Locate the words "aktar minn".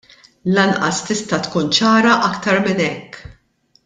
2.31-2.83